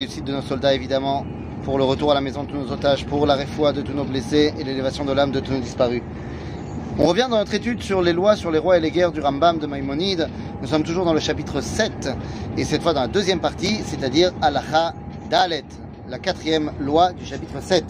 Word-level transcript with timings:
réussite 0.00 0.26
de 0.26 0.32
nos 0.32 0.42
soldats 0.42 0.74
évidemment, 0.74 1.26
pour 1.64 1.76
le 1.76 1.82
retour 1.82 2.12
à 2.12 2.14
la 2.14 2.20
maison 2.20 2.44
de 2.44 2.50
tous 2.52 2.56
nos 2.56 2.70
otages, 2.70 3.04
pour 3.04 3.26
la 3.26 3.34
réfoua 3.34 3.72
de 3.72 3.82
tous 3.82 3.94
nos 3.94 4.04
blessés 4.04 4.54
et 4.56 4.62
l'élévation 4.62 5.04
de 5.04 5.10
l'âme 5.10 5.32
de 5.32 5.40
tous 5.40 5.50
nos 5.50 5.58
disparus. 5.58 6.02
On 7.00 7.04
revient 7.06 7.26
dans 7.28 7.38
notre 7.38 7.52
étude 7.54 7.82
sur 7.82 8.00
les 8.00 8.12
lois, 8.12 8.36
sur 8.36 8.52
les 8.52 8.60
rois 8.60 8.76
et 8.76 8.80
les 8.80 8.92
guerres 8.92 9.10
du 9.10 9.20
Rambam 9.20 9.58
de 9.58 9.66
Maïmonide. 9.66 10.28
Nous 10.62 10.68
sommes 10.68 10.84
toujours 10.84 11.04
dans 11.04 11.14
le 11.14 11.18
chapitre 11.18 11.60
7 11.60 12.10
et 12.56 12.62
cette 12.62 12.80
fois 12.80 12.92
dans 12.92 13.00
la 13.00 13.08
deuxième 13.08 13.40
partie, 13.40 13.80
c'est-à-dire 13.84 14.30
Alacha 14.40 14.94
Dalet, 15.30 15.64
la 16.08 16.20
quatrième 16.20 16.70
loi 16.78 17.12
du 17.12 17.26
chapitre 17.26 17.60
7. 17.60 17.84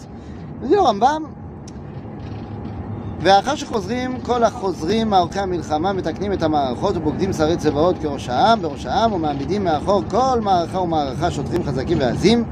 Nous 0.63 0.67
dit 0.69 0.73
le 0.73 0.81
Rambam, 0.81 1.27
ואחר 3.21 3.55
שחוזרים, 3.55 4.19
כל 4.21 4.43
החוזרים 4.43 5.09
מערכי 5.09 5.39
המלחמה 5.39 5.93
מתקנים 5.93 6.33
את 6.33 6.43
המערכות 6.43 6.97
ובוגדים 6.97 7.33
שרי 7.33 7.57
צבאות 7.57 7.95
כראש 8.01 8.29
העם, 8.29 8.61
בראש 8.61 8.85
העם 8.85 9.13
ומעמידים 9.13 9.63
מאחור 9.63 10.03
כל 10.09 10.39
מערכה 10.41 10.79
ומערכה 10.79 11.31
שוטרים 11.31 11.63
חזקים 11.63 11.99
ועזים 11.99 12.43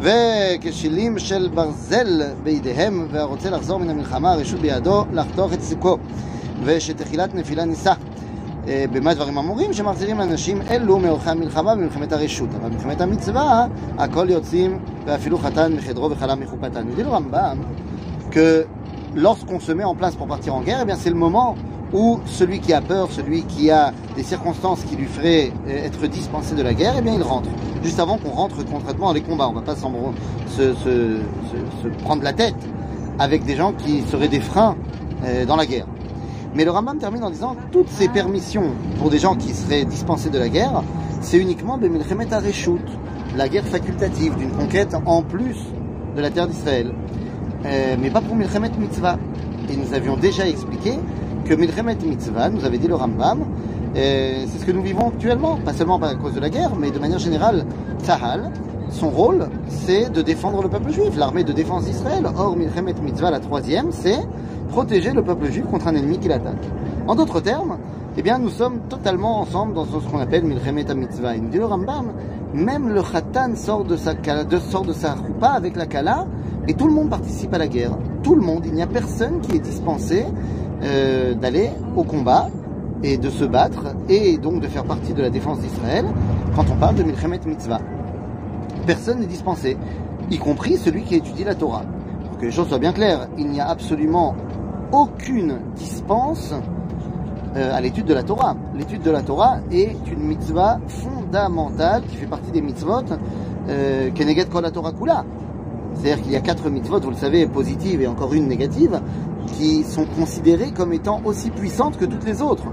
וכשלים 0.00 1.18
של 1.18 1.48
ברזל 1.54 2.22
בידיהם 2.42 3.06
והרוצה 3.10 3.50
לחזור 3.50 3.78
מן 3.78 3.90
המלחמה 3.90 4.32
הרשות 4.32 4.60
בידו 4.60 5.04
לחתוך 5.12 5.52
את 5.52 5.62
סיכו 5.62 5.96
ושתחילת 6.64 7.34
נפילה 7.34 7.64
נישא. 7.64 7.92
במה 8.66 9.10
הדברים 9.10 9.38
אמורים? 9.38 9.72
שמחזירים 9.72 10.20
אנשים 10.20 10.62
אלו 10.70 10.98
מאורחי 10.98 11.30
המלחמה 11.30 11.74
במלחמת 11.74 12.12
הרשות 12.12 12.48
אבל 12.60 12.70
במלחמת 12.70 13.00
המצווה 13.00 13.66
הכל 13.98 14.26
יוצאים 14.30 14.78
ואפילו 15.04 15.38
חתן 15.38 15.72
מחדרו 15.72 16.10
וכלה 16.10 16.34
מחופתן. 16.34 16.84
le 16.96 17.02
Rambam 17.02 17.58
que 18.30 18.66
lorsqu'on 19.14 19.60
se 19.60 19.72
met 19.72 19.84
en 19.84 19.94
place 19.94 20.14
pour 20.14 20.26
partir 20.26 20.54
en 20.54 20.62
guerre, 20.62 20.80
eh 20.82 20.84
bien 20.84 20.96
c'est 20.96 21.10
le 21.10 21.16
moment 21.16 21.56
où 21.92 22.18
celui 22.26 22.60
qui 22.60 22.72
a 22.72 22.80
peur, 22.80 23.08
celui 23.10 23.42
qui 23.42 23.70
a 23.70 23.92
des 24.16 24.22
circonstances 24.22 24.82
qui 24.84 24.96
lui 24.96 25.06
feraient 25.06 25.52
être 25.68 26.06
dispensé 26.06 26.54
de 26.54 26.62
la 26.62 26.74
guerre, 26.74 26.94
eh 26.98 27.02
bien 27.02 27.14
il 27.14 27.22
rentre. 27.22 27.48
Juste 27.82 28.00
avant 28.00 28.18
qu'on 28.18 28.30
rentre 28.30 28.64
concrètement 28.64 29.08
dans 29.08 29.12
les 29.12 29.20
combats. 29.20 29.48
On 29.48 29.52
ne 29.52 29.58
va 29.58 29.62
pas 29.62 29.76
se, 29.76 30.74
se, 30.74 31.88
prendre 32.02 32.22
la 32.22 32.32
tête 32.32 32.56
avec 33.18 33.44
des 33.44 33.54
gens 33.54 33.72
qui 33.72 34.02
seraient 34.02 34.28
des 34.28 34.40
freins 34.40 34.74
dans 35.46 35.56
la 35.56 35.66
guerre. 35.66 35.86
Mais 36.54 36.64
le 36.64 36.70
Rambam 36.70 36.98
termine 36.98 37.24
en 37.24 37.30
disant 37.30 37.56
toutes 37.72 37.88
ces 37.88 38.08
permissions 38.08 38.70
pour 39.00 39.10
des 39.10 39.18
gens 39.18 39.34
qui 39.34 39.52
seraient 39.52 39.84
dispensés 39.84 40.30
de 40.30 40.38
la 40.38 40.48
guerre, 40.48 40.82
c'est 41.20 41.38
uniquement 41.38 41.78
de 41.78 41.88
Milchemet 41.88 42.32
Areshut, 42.32 42.84
la 43.36 43.48
guerre 43.48 43.66
facultative 43.66 44.36
d'une 44.36 44.52
conquête 44.52 44.96
en 45.04 45.22
plus 45.22 45.56
de 46.16 46.20
la 46.20 46.30
terre 46.30 46.46
d'Israël. 46.46 46.94
Euh, 47.64 47.96
mais 47.98 48.10
pas 48.10 48.20
pour 48.20 48.36
Milchemet 48.36 48.70
Mitzvah. 48.78 49.16
Et 49.70 49.76
nous 49.76 49.94
avions 49.94 50.16
déjà 50.16 50.46
expliqué 50.46 50.98
que 51.44 51.54
Milchemet 51.54 51.96
Mitzvah, 52.04 52.50
nous 52.50 52.64
avait 52.64 52.78
dit 52.78 52.88
le 52.88 52.94
Rambam, 52.94 53.44
euh, 53.96 54.44
c'est 54.46 54.58
ce 54.58 54.66
que 54.66 54.72
nous 54.72 54.82
vivons 54.82 55.08
actuellement, 55.08 55.56
pas 55.56 55.72
seulement 55.72 56.00
à 56.02 56.14
cause 56.14 56.34
de 56.34 56.40
la 56.40 56.50
guerre, 56.50 56.74
mais 56.76 56.90
de 56.90 56.98
manière 56.98 57.18
générale, 57.18 57.64
Tzahal, 58.02 58.50
son 58.90 59.08
rôle, 59.08 59.48
c'est 59.68 60.10
de 60.10 60.20
défendre 60.20 60.62
le 60.62 60.68
peuple 60.68 60.90
juif, 60.90 61.16
l'armée 61.16 61.44
de 61.44 61.52
défense 61.52 61.84
d'Israël. 61.84 62.26
Or, 62.36 62.56
Milchemet 62.56 62.94
Mitzvah, 63.02 63.30
la 63.30 63.40
troisième, 63.40 63.92
c'est 63.92 64.20
protéger 64.68 65.12
le 65.12 65.22
peuple 65.22 65.50
juif 65.50 65.64
contre 65.70 65.88
un 65.88 65.94
ennemi 65.94 66.18
qui 66.18 66.28
l'attaque. 66.28 66.64
En 67.06 67.14
d'autres 67.14 67.40
termes, 67.40 67.78
eh 68.16 68.22
bien, 68.22 68.38
nous 68.38 68.50
sommes 68.50 68.80
totalement 68.88 69.40
ensemble 69.40 69.74
dans 69.74 69.84
ce 69.86 70.08
qu'on 70.08 70.18
appelle 70.18 70.44
Milchemet 70.44 70.84
Mitzvah. 70.94 71.36
Il 71.36 71.48
dit 71.48 71.58
le 71.58 71.64
Rambam, 71.64 72.12
même 72.52 72.90
le 72.90 73.02
Khatan 73.02 73.56
sort 73.56 73.84
de 73.84 73.96
sa, 73.96 74.14
de, 74.14 74.58
sort 74.58 74.84
de 74.84 74.92
sa 74.92 75.14
roupa 75.14 75.48
avec 75.48 75.76
la 75.76 75.86
Kala, 75.86 76.26
et 76.68 76.74
tout 76.74 76.86
le 76.86 76.94
monde 76.94 77.10
participe 77.10 77.52
à 77.54 77.58
la 77.58 77.68
guerre. 77.68 77.92
Tout 78.22 78.34
le 78.34 78.40
monde. 78.40 78.62
Il 78.66 78.72
n'y 78.72 78.82
a 78.82 78.86
personne 78.86 79.40
qui 79.40 79.56
est 79.56 79.60
dispensé 79.60 80.24
euh, 80.82 81.34
d'aller 81.34 81.70
au 81.96 82.04
combat 82.04 82.48
et 83.02 83.18
de 83.18 83.30
se 83.30 83.44
battre 83.44 83.94
et 84.08 84.38
donc 84.38 84.60
de 84.60 84.66
faire 84.68 84.84
partie 84.84 85.12
de 85.12 85.22
la 85.22 85.30
défense 85.30 85.60
d'Israël 85.60 86.06
quand 86.56 86.64
on 86.72 86.76
parle 86.76 86.96
de 86.96 87.02
Milchemet 87.02 87.40
Mitzvah. 87.46 87.80
Personne 88.86 89.20
n'est 89.20 89.26
dispensé, 89.26 89.76
y 90.30 90.38
compris 90.38 90.76
celui 90.76 91.02
qui 91.02 91.16
étudie 91.16 91.44
la 91.44 91.54
Torah. 91.54 91.82
Pour 92.28 92.38
que 92.38 92.46
les 92.46 92.50
choses 92.50 92.68
soient 92.68 92.78
bien 92.78 92.92
claires, 92.92 93.28
il 93.38 93.48
n'y 93.48 93.60
a 93.60 93.68
absolument 93.68 94.34
aucune 94.92 95.58
dispense 95.76 96.54
euh, 97.56 97.74
à 97.74 97.80
l'étude 97.80 98.06
de 98.06 98.14
la 98.14 98.22
Torah. 98.22 98.56
L'étude 98.74 99.02
de 99.02 99.10
la 99.10 99.22
Torah 99.22 99.58
est 99.70 99.96
une 100.10 100.20
mitzvah 100.20 100.78
fondamentale 100.88 102.02
qui 102.08 102.16
fait 102.16 102.26
partie 102.26 102.50
des 102.50 102.60
mitzvot 102.60 103.04
euh, 103.68 104.10
Keneget 104.10 104.46
Kol 104.46 104.70
Torah 104.72 104.92
Kula. 104.92 105.24
C'est-à-dire 105.94 106.22
qu'il 106.22 106.32
y 106.32 106.36
a 106.36 106.40
quatre 106.40 106.68
mitzvot, 106.70 107.00
vous 107.00 107.10
le 107.10 107.16
savez, 107.16 107.46
positives 107.46 108.02
et 108.02 108.06
encore 108.06 108.34
une 108.34 108.48
négative, 108.48 109.00
qui 109.46 109.84
sont 109.84 110.06
considérées 110.06 110.72
comme 110.72 110.92
étant 110.92 111.20
aussi 111.24 111.50
puissantes 111.50 111.96
que 111.96 112.04
toutes 112.04 112.24
les 112.24 112.42
autres. 112.42 112.66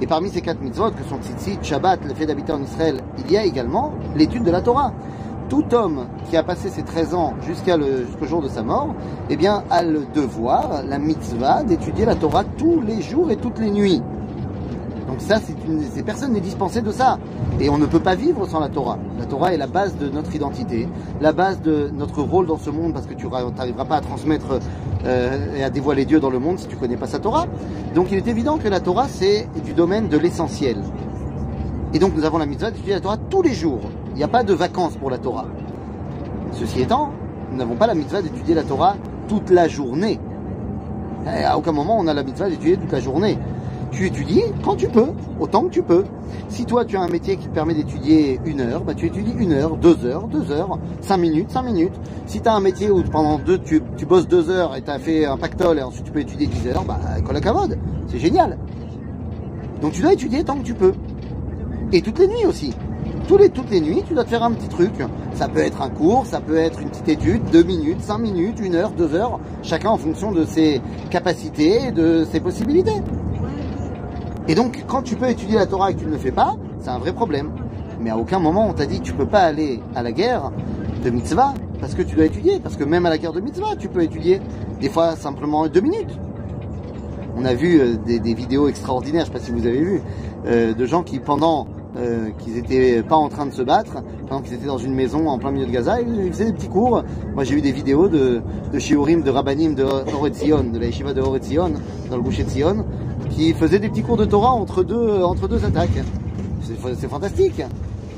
Et 0.00 0.06
parmi 0.06 0.30
ces 0.30 0.40
quatre 0.40 0.60
mitzvot, 0.60 0.90
que 0.90 1.02
sont 1.04 1.18
Tzitzit, 1.20 1.58
Shabbat, 1.62 2.00
le 2.06 2.14
fait 2.14 2.26
d'habiter 2.26 2.52
en 2.52 2.62
Israël, 2.62 3.00
il 3.18 3.30
y 3.32 3.36
a 3.36 3.44
également 3.44 3.92
l'étude 4.14 4.44
de 4.44 4.50
la 4.50 4.62
Torah. 4.62 4.92
Tout 5.48 5.74
homme 5.74 6.06
qui 6.28 6.36
a 6.36 6.42
passé 6.42 6.68
ses 6.68 6.82
13 6.82 7.14
ans 7.14 7.32
jusqu'au 7.46 8.26
jour 8.26 8.42
de 8.42 8.48
sa 8.48 8.62
mort, 8.62 8.94
eh 9.30 9.36
bien, 9.36 9.64
a 9.70 9.82
le 9.82 10.02
devoir, 10.14 10.82
la 10.86 10.98
mitzvah, 10.98 11.64
d'étudier 11.64 12.04
la 12.04 12.14
Torah 12.14 12.44
tous 12.44 12.80
les 12.82 13.00
jours 13.00 13.30
et 13.30 13.36
toutes 13.36 13.58
les 13.58 13.70
nuits. 13.70 14.02
Donc 15.08 15.22
ça, 15.22 15.40
une, 15.66 15.82
ces 15.82 16.02
personnes 16.02 16.34
n'est 16.34 16.40
dispensé 16.40 16.82
de 16.82 16.92
ça. 16.92 17.18
Et 17.58 17.70
on 17.70 17.78
ne 17.78 17.86
peut 17.86 17.98
pas 17.98 18.14
vivre 18.14 18.46
sans 18.46 18.60
la 18.60 18.68
Torah. 18.68 18.98
La 19.18 19.24
Torah 19.24 19.54
est 19.54 19.56
la 19.56 19.66
base 19.66 19.96
de 19.96 20.10
notre 20.10 20.34
identité, 20.34 20.86
la 21.20 21.32
base 21.32 21.62
de 21.62 21.90
notre 21.92 22.22
rôle 22.22 22.46
dans 22.46 22.58
ce 22.58 22.68
monde, 22.68 22.92
parce 22.92 23.06
que 23.06 23.14
tu 23.14 23.26
n'arriveras 23.26 23.86
pas 23.86 23.96
à 23.96 24.00
transmettre 24.02 24.60
euh, 25.06 25.56
et 25.56 25.64
à 25.64 25.70
dévoiler 25.70 26.04
Dieu 26.04 26.20
dans 26.20 26.28
le 26.28 26.38
monde 26.38 26.58
si 26.58 26.66
tu 26.66 26.74
ne 26.76 26.80
connais 26.80 26.98
pas 26.98 27.06
sa 27.06 27.18
Torah. 27.18 27.46
Donc 27.94 28.08
il 28.12 28.18
est 28.18 28.28
évident 28.28 28.58
que 28.58 28.68
la 28.68 28.80
Torah, 28.80 29.08
c'est 29.08 29.48
du 29.64 29.72
domaine 29.72 30.08
de 30.08 30.18
l'essentiel. 30.18 30.76
Et 31.94 31.98
donc 31.98 32.14
nous 32.14 32.24
avons 32.24 32.36
la 32.36 32.46
mitzvah 32.46 32.70
d'étudier 32.70 32.92
la 32.92 33.00
Torah 33.00 33.16
tous 33.16 33.40
les 33.40 33.54
jours. 33.54 33.80
Il 34.10 34.18
n'y 34.18 34.24
a 34.24 34.28
pas 34.28 34.44
de 34.44 34.52
vacances 34.52 34.96
pour 34.96 35.10
la 35.10 35.16
Torah. 35.16 35.46
Ceci 36.52 36.82
étant, 36.82 37.12
nous 37.50 37.56
n'avons 37.56 37.76
pas 37.76 37.86
la 37.86 37.94
mitzvah 37.94 38.20
d'étudier 38.20 38.54
la 38.54 38.62
Torah 38.62 38.96
toute 39.26 39.48
la 39.48 39.68
journée. 39.68 40.20
Et 41.26 41.44
à 41.44 41.56
aucun 41.56 41.72
moment 41.72 41.96
on 41.98 42.06
a 42.06 42.14
la 42.14 42.22
mitzvah 42.22 42.50
d'étudier 42.50 42.76
toute 42.76 42.92
la 42.92 43.00
journée 43.00 43.38
tu 43.90 44.06
étudies 44.06 44.42
quand 44.64 44.76
tu 44.76 44.88
peux, 44.88 45.08
autant 45.40 45.64
que 45.64 45.70
tu 45.70 45.82
peux. 45.82 46.04
Si 46.48 46.64
toi 46.64 46.84
tu 46.84 46.96
as 46.96 47.00
un 47.00 47.08
métier 47.08 47.36
qui 47.36 47.48
te 47.48 47.54
permet 47.54 47.74
d'étudier 47.74 48.40
une 48.44 48.60
heure, 48.60 48.82
bah 48.82 48.94
tu 48.94 49.06
étudies 49.06 49.34
une 49.38 49.52
heure, 49.52 49.76
deux 49.76 50.04
heures, 50.04 50.26
deux 50.28 50.50
heures, 50.50 50.78
cinq 51.00 51.18
minutes, 51.18 51.50
cinq 51.50 51.62
minutes. 51.62 51.94
Si 52.26 52.40
tu 52.40 52.48
as 52.48 52.54
un 52.54 52.60
métier 52.60 52.90
où 52.90 53.02
pendant 53.02 53.38
deux, 53.38 53.58
tu, 53.58 53.80
bosses 54.06 54.28
deux 54.28 54.50
heures 54.50 54.76
et 54.76 54.82
tu 54.82 54.90
as 54.90 54.98
fait 54.98 55.24
un 55.24 55.36
pactole 55.36 55.78
et 55.78 55.82
ensuite 55.82 56.04
tu 56.04 56.12
peux 56.12 56.20
étudier 56.20 56.46
dix 56.46 56.68
heures, 56.68 56.84
bah 56.84 56.98
cavode, 57.40 57.78
c'est 58.08 58.18
génial. 58.18 58.58
Donc 59.80 59.92
tu 59.92 60.02
dois 60.02 60.12
étudier 60.12 60.44
tant 60.44 60.56
que 60.56 60.64
tu 60.64 60.74
peux. 60.74 60.92
Et 61.92 62.02
toutes 62.02 62.18
les 62.18 62.26
nuits 62.26 62.46
aussi. 62.46 62.74
Toutes 63.26 63.40
les, 63.40 63.50
toutes 63.50 63.70
les 63.70 63.80
nuits, 63.80 64.02
tu 64.06 64.14
dois 64.14 64.24
te 64.24 64.30
faire 64.30 64.42
un 64.42 64.52
petit 64.52 64.68
truc. 64.68 64.92
Ça 65.34 65.48
peut 65.48 65.60
être 65.60 65.82
un 65.82 65.90
cours, 65.90 66.26
ça 66.26 66.40
peut 66.40 66.56
être 66.56 66.80
une 66.80 66.88
petite 66.88 67.08
étude, 67.08 67.42
deux 67.52 67.62
minutes, 67.62 68.00
cinq 68.00 68.18
minutes, 68.18 68.58
une 68.60 68.74
heure, 68.74 68.90
deux 68.90 69.14
heures, 69.14 69.38
chacun 69.62 69.90
en 69.90 69.98
fonction 69.98 70.32
de 70.32 70.44
ses 70.44 70.80
capacités 71.10 71.88
et 71.88 71.90
de 71.92 72.26
ses 72.30 72.40
possibilités. 72.40 73.02
Et 74.48 74.54
donc, 74.54 74.84
quand 74.86 75.02
tu 75.02 75.14
peux 75.14 75.28
étudier 75.28 75.56
la 75.56 75.66
Torah 75.66 75.90
et 75.90 75.94
que 75.94 76.00
tu 76.00 76.06
ne 76.06 76.10
le 76.10 76.16
fais 76.18 76.32
pas, 76.32 76.56
c'est 76.80 76.88
un 76.88 76.98
vrai 76.98 77.12
problème. 77.12 77.50
Mais 78.00 78.10
à 78.10 78.16
aucun 78.16 78.38
moment 78.38 78.66
on 78.68 78.72
t'a 78.72 78.86
dit 78.86 79.00
que 79.00 79.04
tu 79.04 79.12
peux 79.12 79.26
pas 79.26 79.40
aller 79.40 79.80
à 79.94 80.02
la 80.02 80.12
guerre 80.12 80.52
de 81.04 81.10
mitzvah 81.10 81.52
parce 81.80 81.94
que 81.94 82.02
tu 82.02 82.16
dois 82.16 82.24
étudier. 82.24 82.60
Parce 82.60 82.76
que 82.76 82.84
même 82.84 83.04
à 83.06 83.10
la 83.10 83.18
guerre 83.18 83.32
de 83.32 83.40
mitzvah, 83.40 83.76
tu 83.78 83.88
peux 83.88 84.02
étudier 84.02 84.40
des 84.80 84.88
fois 84.88 85.16
simplement 85.16 85.66
deux 85.68 85.80
minutes. 85.80 86.18
On 87.36 87.44
a 87.44 87.54
vu 87.54 87.80
euh, 87.80 87.96
des, 87.96 88.34
vidéos 88.34 88.68
extraordinaires, 88.68 89.22
je 89.22 89.26
sais 89.26 89.38
pas 89.38 89.44
si 89.44 89.52
vous 89.52 89.66
avez 89.66 89.80
vu, 89.80 90.00
euh, 90.46 90.74
de 90.74 90.86
gens 90.86 91.02
qui 91.02 91.20
pendant 91.20 91.68
euh, 91.96 92.30
qu'ils 92.38 92.56
étaient 92.56 93.02
pas 93.02 93.16
en 93.16 93.28
train 93.28 93.46
de 93.46 93.52
se 93.52 93.62
battre, 93.62 94.02
pendant 94.28 94.42
qu'ils 94.42 94.54
étaient 94.54 94.66
dans 94.66 94.78
une 94.78 94.94
maison 94.94 95.28
en 95.28 95.38
plein 95.38 95.52
milieu 95.52 95.66
de 95.66 95.70
Gaza, 95.70 96.00
ils, 96.00 96.32
faisaient 96.32 96.46
des 96.46 96.52
petits 96.52 96.68
cours. 96.68 97.04
Moi 97.34 97.44
j'ai 97.44 97.54
eu 97.54 97.60
des 97.60 97.70
vidéos 97.70 98.08
de, 98.08 98.40
de 98.72 98.78
shiurim, 98.78 99.22
de 99.22 99.30
rabbanim 99.30 99.74
de 99.74 99.84
Horetzion, 99.84 100.64
de 100.64 100.78
la 100.78 100.86
yeshiva 100.86 101.12
de 101.12 101.20
Horetzion, 101.20 101.72
dans 102.10 102.16
le 102.16 102.22
boucher 102.22 102.42
de 102.42 102.50
Sion, 102.50 102.84
qui 103.38 103.54
faisaient 103.54 103.78
des 103.78 103.88
petits 103.88 104.02
cours 104.02 104.16
de 104.16 104.24
Torah 104.24 104.50
entre 104.50 104.82
deux, 104.82 105.22
entre 105.22 105.46
deux 105.46 105.64
attaques. 105.64 106.02
C'est 106.60 107.08
fantastique. 107.08 107.62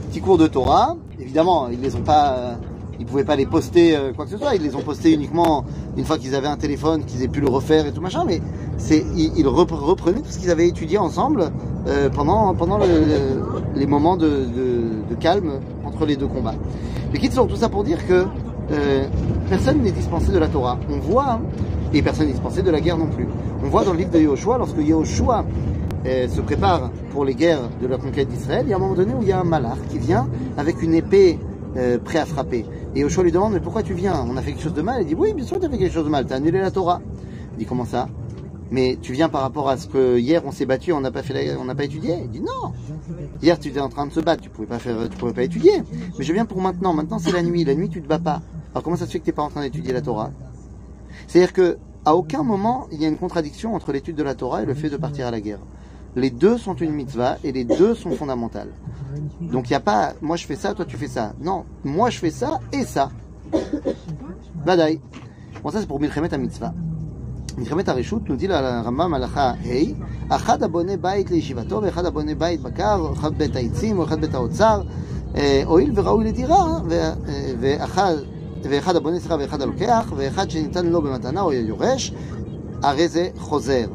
Petits 0.09 0.21
cours 0.23 0.39
de 0.39 0.47
Torah. 0.47 0.97
Évidemment, 1.21 1.69
ils 1.69 1.79
les 1.79 1.95
ont 1.95 2.01
pas, 2.01 2.57
ils 2.99 3.05
pouvaient 3.05 3.25
pas 3.25 3.37
les 3.37 3.45
poster 3.45 3.99
quoi 4.17 4.25
que 4.25 4.31
ce 4.31 4.39
soit. 4.39 4.55
Ils 4.55 4.63
les 4.63 4.75
ont 4.75 4.81
postés 4.81 5.13
uniquement 5.13 5.65
une 5.99 6.07
fois 6.07 6.17
qu'ils 6.17 6.35
avaient 6.35 6.49
un 6.49 6.57
téléphone, 6.57 7.05
qu'ils 7.05 7.23
aient 7.23 7.29
pu 7.29 7.41
le 7.41 7.49
refaire 7.49 7.87
et 7.87 7.93
tout 7.93 8.01
machin. 8.01 8.25
Mais 8.27 8.41
c'est, 8.79 9.05
ils, 9.15 9.47
reprenaient 9.47 10.23
tout 10.23 10.31
ce 10.31 10.39
qu'ils 10.39 10.51
avaient 10.51 10.69
étudié 10.69 10.97
ensemble 10.97 11.51
euh, 11.87 12.09
pendant 12.09 12.55
pendant 12.55 12.79
le, 12.79 12.87
le, 12.87 13.43
les 13.75 13.87
moments 13.87 14.17
de, 14.17 14.47
de, 15.11 15.15
calme 15.21 15.61
entre 15.85 16.07
les 16.07 16.17
deux 16.17 16.29
combats. 16.29 16.55
Mais 17.13 17.19
quitte 17.19 17.35
tout 17.35 17.57
ça 17.57 17.69
pour 17.69 17.85
dire 17.85 18.07
que 18.07 18.25
euh, 18.73 19.05
personne 19.51 19.83
n'est 19.83 19.93
dispensé 19.93 20.33
de 20.33 20.39
la 20.39 20.49
Torah. 20.49 20.79
On 20.91 20.99
voit, 20.99 21.33
hein, 21.33 21.41
et 21.93 22.03
personne 22.03 22.27
dispensé 22.29 22.63
de 22.63 22.71
la 22.71 22.81
guerre 22.81 22.99
non 22.99 23.07
plus. 23.09 23.27
On 23.65 23.69
voit 23.69 23.85
dans 23.85 23.93
le 23.93 23.99
livre 23.99 24.11
de 24.11 24.19
Yahushua, 24.21 24.59
lorsque 24.59 24.79
Yahushua 24.79 25.45
euh, 26.07 26.29
se 26.29 26.41
prépare 26.41 26.91
pour 27.13 27.25
les 27.25 27.35
guerres 27.35 27.69
de 27.81 27.87
la 27.87 27.99
conquête 27.99 28.29
d'Israël, 28.29 28.65
il 28.67 28.71
y 28.71 28.73
a 28.73 28.77
un 28.77 28.81
moment 28.81 28.95
donné 28.95 29.13
où 29.15 29.23
il 29.23 29.29
y 29.29 29.33
a 29.33 29.41
un 29.41 29.45
malach 29.45 29.79
qui 29.89 29.99
vient 29.99 30.29
avec 30.57 30.83
une 30.83 30.95
épée 30.95 31.39
euh, 31.77 31.99
prêt 31.99 32.19
à 32.19 32.27
frapper. 32.27 32.65
Et 32.95 33.01
Yahushua 33.01 33.23
lui 33.25 33.33
demande, 33.33 33.53
mais 33.53 33.61
pourquoi 33.61 33.83
tu 33.83 33.95
viens? 33.95 34.25
On 34.29 34.37
a 34.37 34.43
fait 34.43 34.53
quelque 34.53 34.63
chose 34.63 34.75
de 34.75 34.83
mal? 34.83 35.03
Il 35.03 35.07
dit, 35.07 35.15
oui, 35.15 35.33
bien 35.35 35.45
sûr, 35.45 35.61
tu 35.61 35.67
as 35.67 35.71
fait 35.71 35.79
quelque 35.79 35.93
chose 35.93 36.05
de 36.05 36.11
mal, 36.11 36.27
tu 36.27 36.33
as 36.33 36.37
annulé 36.37 36.59
la 36.59 36.71
Torah. 36.71 37.01
Il 37.55 37.59
dit, 37.59 37.67
comment 37.67 37.85
ça? 37.85 38.09
Mais 38.73 38.99
tu 39.03 39.13
viens 39.13 39.29
par 39.29 39.41
rapport 39.41 39.69
à 39.69 39.77
ce 39.77 39.89
que 39.89 40.17
hier 40.17 40.43
on 40.47 40.53
s'est 40.53 40.65
battu, 40.65 40.93
on 40.93 41.01
n'a 41.01 41.11
pas 41.11 41.25
fait, 41.25 41.35
la- 41.35 41.59
on 41.61 41.65
n'a 41.65 41.75
pas 41.75 41.83
étudié? 41.83 42.15
Il 42.23 42.31
dit 42.31 42.41
non. 42.41 42.73
Hier 43.43 43.59
tu 43.59 43.67
étais 43.67 43.81
en 43.81 43.89
train 43.89 44.07
de 44.07 44.13
se 44.13 44.21
battre, 44.21 44.43
tu 44.43 44.49
pouvais 44.49 44.69
pas 44.69 44.79
faire, 44.79 45.09
tu 45.11 45.17
pouvais 45.17 45.33
pas 45.33 45.43
étudier. 45.43 45.83
Mais 46.17 46.25
je 46.25 46.33
viens 46.33 46.45
pour 46.45 46.61
maintenant. 46.61 46.93
Maintenant 46.93 47.19
c'est 47.19 47.33
la 47.33 47.43
nuit. 47.43 47.65
La 47.65 47.75
nuit 47.75 47.89
tu 47.89 48.01
te 48.01 48.07
bats 48.07 48.21
pas. 48.21 48.41
Alors 48.73 48.85
comment 48.85 48.95
ça 48.95 49.07
se 49.07 49.11
fait 49.11 49.19
que 49.19 49.25
t'es 49.25 49.33
pas 49.33 49.43
en 49.43 49.49
train 49.49 49.63
d'étudier 49.63 49.93
la 49.93 50.03
Torah? 50.03 50.31
C'est-à-dire 51.27 51.53
que 51.53 51.79
à 52.05 52.17
aucun 52.17 52.43
moment 52.43 52.87
il 52.93 53.01
y 53.01 53.05
a 53.05 53.09
une 53.09 53.19
contradiction 53.19 53.75
entre 53.75 53.93
l'étude 53.93 54.17
de 54.17 54.23
la 54.23 54.35
Torah 54.35 54.63
et 54.63 54.67
le 54.67 54.75
fait 54.75 54.91
de 54.91 54.97
partir 54.97 55.27
à 55.27 55.31
la 55.31 55.41
guerre. 55.41 55.61
Les 56.17 56.31
deux 56.31 56.59
sont 56.59 56.75
une 56.75 56.93
mitzvah 56.93 57.37
et 57.45 57.53
les 57.53 57.65
deux 57.65 57.95
sont 57.95 58.11
fondamentales. 58.11 58.71
Donc 59.41 59.69
il 59.69 59.73
n'y 59.73 59.77
a 59.77 59.81
pas, 59.81 60.15
moi 60.21 60.37
je 60.37 60.47
fais 60.47 60.57
ça, 60.57 60.75
toi 60.75 60.85
tu 60.85 60.97
fais 60.97 61.09
ça. 61.09 61.35
Non, 61.41 61.65
moi 61.85 62.11
je 62.11 62.19
fais 62.19 62.31
ça 62.31 62.59
et 62.73 62.85
ça. 62.85 63.11
Badaï. 64.65 65.01
Bon, 65.63 65.71
ça 65.71 65.81
c'est 65.81 65.87
pour 65.87 66.01
Milchemet 66.01 66.33
à 66.33 66.39
mitzvah. 66.39 66.73
Milchemet 67.57 67.89
à 67.89 67.93
Rishut 67.93 68.23
nous 68.29 68.37
dit 68.37 68.47
la 68.47 68.83
Rambam 68.83 69.11
Malacha 69.11 69.57
Hey, 69.65 69.95
Achad 70.31 70.63
abonné 70.63 70.97
bait 70.97 71.25
leishivato, 71.29 71.85
Echad 71.85 72.07
abonné 72.07 72.35
bait 72.35 72.57
bakar, 72.57 73.13
Echad 73.13 73.35
bet 73.35 73.55
haitzim, 73.55 74.01
Echad 74.01 74.21
bet 74.21 74.35
haotzar, 74.35 74.85
eh, 75.35 75.65
Oil 75.67 75.93
le 75.93 76.33
dira, 76.33 76.61
hein, 76.61 76.85
Veachad. 76.87 78.25
Eh, 78.25 78.40
ואחד, 78.64 78.70
ואחד 78.76 78.96
הבונה 78.96 79.20
סליחה 79.20 79.36
ואחד 79.40 79.62
הלוקח, 79.62 80.14
ואחד 80.16 80.50
שניתן 80.50 80.86
לו 80.86 81.02
במתנה 81.02 81.42
או 81.42 81.54
יורש, 81.54 82.14
הרי 82.84 83.08
זה 83.08 83.28
חוזר. 83.38 83.86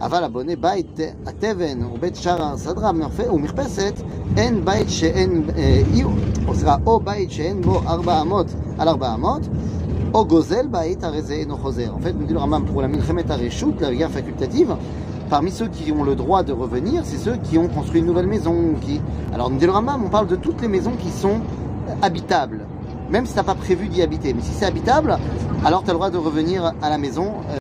אבל 0.00 0.24
הבונה 0.24 0.52
בית 0.60 1.00
התבן 1.26 1.82
או 1.82 1.96
בית 2.00 2.16
שער 2.16 2.42
הסדרה 2.42 2.90
ומרפסת, 3.32 3.94
אין 4.36 4.64
בית 4.64 4.86
שאין, 4.90 5.42
אה, 5.56 5.82
אי- 5.94 6.04
או 6.48 6.54
סליחה, 6.54 6.76
או 6.86 7.00
בית 7.00 7.30
שאין 7.30 7.62
בו 7.62 7.80
ארבע 7.86 8.20
אמות 8.20 8.46
על 8.78 8.88
ארבע 8.88 9.14
אמות, 9.14 9.42
או 10.14 10.24
גוזל 10.26 10.66
בית, 10.70 11.04
הרי 11.04 11.22
זה 11.22 11.34
אינו 11.34 11.56
חוזר. 11.56 11.92
En 11.94 12.00
fait, 12.02 12.12
nous 12.20 12.26
dit 12.26 12.32
le 12.34 12.38
Rambam, 12.38 12.64
pour 12.64 12.82
la 12.82 12.88
Milchemet 12.88 13.30
Hareshut, 13.30 13.80
la 13.80 13.94
guerre 13.94 14.10
facultative, 14.10 14.74
parmi 15.28 15.50
ceux 15.50 15.68
qui 15.68 15.92
ont 15.92 16.04
le 16.04 16.14
droit 16.14 16.42
de 16.42 16.52
revenir, 16.52 17.02
c'est 17.04 17.18
ceux 17.18 17.36
qui 17.36 17.58
ont 17.58 17.68
construit 17.68 18.00
une 18.00 18.06
nouvelle 18.06 18.26
maison. 18.26 18.54
Qui... 18.82 19.00
Alors, 19.34 19.50
nous 19.50 19.58
dit 19.58 19.66
le 19.66 19.72
Rambam, 19.72 20.02
on 20.04 20.08
parle 20.08 20.26
de 20.26 20.36
toutes 20.36 20.60
les 20.62 20.68
maisons 20.68 20.92
qui 21.02 21.10
sont 21.10 21.38
euh, 21.40 21.92
habitables. 22.02 22.60
Même 23.11 23.25
si 23.25 23.33
tu 23.33 23.37
n'as 23.37 23.43
pas 23.43 23.55
prévu 23.55 23.87
d'y 23.87 24.01
habiter. 24.01 24.33
Mais 24.33 24.41
si 24.41 24.51
c'est 24.53 24.65
habitable, 24.65 25.17
alors 25.65 25.83
tu 25.83 25.89
as 25.89 25.93
le 25.93 25.97
droit 25.97 26.09
de 26.09 26.17
revenir 26.17 26.73
à 26.81 26.89
la 26.89 26.97
maison. 26.97 27.25
euh, 27.25 27.41